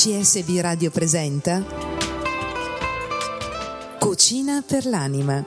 [0.00, 1.60] CSB Radio presenta
[3.98, 5.44] Cucina per l'anima.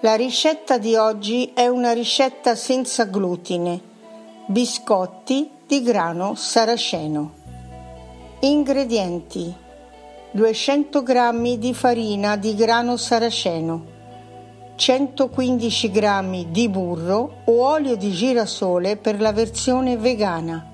[0.00, 3.80] La ricetta di oggi è una ricetta senza glutine,
[4.48, 7.40] biscotti di grano saraceno.
[8.40, 9.61] Ingredienti
[10.34, 13.84] 200 g di farina di grano saraceno,
[14.76, 20.66] 115 g di burro o olio di girasole per la versione vegana,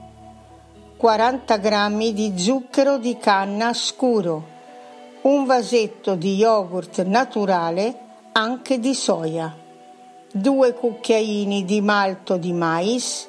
[0.96, 4.46] 40 g di zucchero di canna scuro,
[5.22, 7.98] un vasetto di yogurt naturale
[8.30, 9.52] anche di soia,
[10.30, 13.26] due cucchiaini di malto di mais,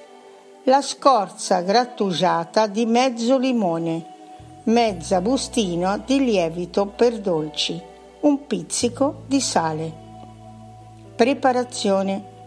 [0.66, 4.18] la scorza grattugiata di mezzo limone,
[4.66, 7.82] mezza bustina di lievito per dolci,
[8.22, 9.94] un pizzico di sale.
[11.16, 12.38] Preparazione.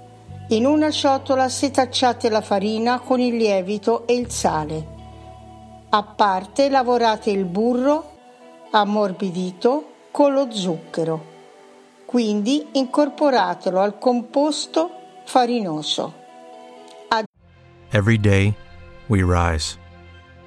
[0.49, 4.87] In una ciotola setacciate la farina con il lievito e il sale.
[5.91, 8.11] A parte lavorate il burro
[8.71, 11.33] ammorbidito con lo zucchero
[12.13, 14.91] quindi incorporatelo al composto
[15.25, 16.13] farinoso.
[17.09, 17.25] Ad-
[17.89, 18.55] Every day
[19.07, 19.79] we rise,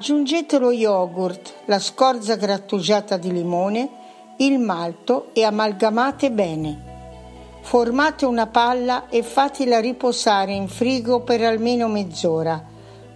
[0.00, 3.90] Aggiungete lo yogurt, la scorza grattugiata di limone,
[4.38, 7.58] il malto e amalgamate bene.
[7.60, 12.64] Formate una palla e fatela riposare in frigo per almeno mezz'ora,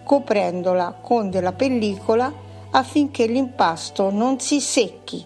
[0.05, 2.31] coprendola con della pellicola
[2.73, 5.25] affinché l'impasto non si secchi.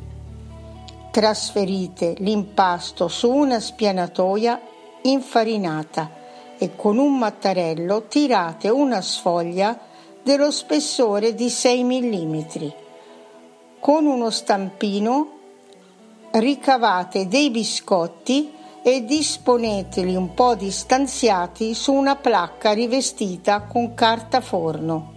[1.11, 4.61] Trasferite l'impasto su una spianatoia
[5.03, 6.09] infarinata
[6.57, 9.87] e con un mattarello tirate una sfoglia
[10.29, 12.41] dello spessore di 6 mm.
[13.81, 15.39] Con uno stampino
[16.33, 18.53] ricavate dei biscotti
[18.83, 25.15] e disponeteli un po' distanziati su una placca rivestita con carta forno.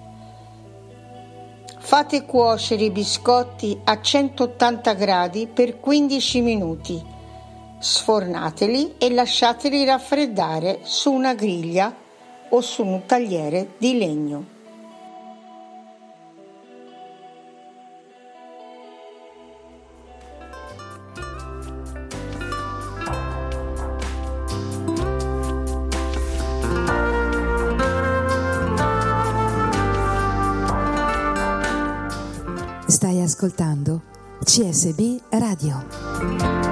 [1.78, 7.06] Fate cuocere i biscotti a 180 gradi per 15 minuti
[7.80, 11.94] Sfornateli e lasciateli raffreddare su una griglia
[12.48, 14.60] o su un tagliere di legno.
[33.24, 34.02] Ascoltando
[34.44, 36.71] CSB Radio.